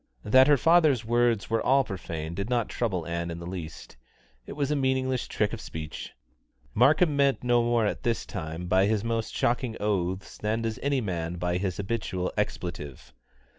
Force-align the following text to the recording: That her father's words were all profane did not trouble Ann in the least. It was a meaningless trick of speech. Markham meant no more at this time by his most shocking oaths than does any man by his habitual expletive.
That 0.23 0.47
her 0.47 0.57
father's 0.57 1.05
words 1.05 1.51
were 1.51 1.61
all 1.63 1.83
profane 1.83 2.33
did 2.33 2.49
not 2.49 2.69
trouble 2.69 3.05
Ann 3.05 3.29
in 3.29 3.37
the 3.37 3.45
least. 3.45 3.97
It 4.47 4.53
was 4.53 4.71
a 4.71 4.75
meaningless 4.75 5.27
trick 5.27 5.53
of 5.53 5.61
speech. 5.61 6.13
Markham 6.73 7.15
meant 7.15 7.43
no 7.43 7.61
more 7.61 7.85
at 7.85 8.01
this 8.01 8.25
time 8.25 8.65
by 8.65 8.87
his 8.87 9.03
most 9.03 9.31
shocking 9.35 9.77
oaths 9.79 10.39
than 10.39 10.63
does 10.63 10.79
any 10.81 11.01
man 11.01 11.35
by 11.35 11.59
his 11.59 11.77
habitual 11.77 12.33
expletive. 12.35 13.13